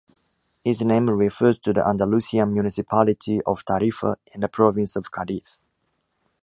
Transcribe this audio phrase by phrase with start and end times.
[0.65, 5.59] Its name refers to the Andalusian municipality of Tarifa, in the province of Cadiz.